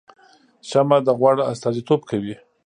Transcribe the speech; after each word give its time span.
شمعه 0.69 0.97
د 1.07 1.09
غوړ 1.19 1.35
استازیتوب 1.51 2.01
کوي 2.09 2.35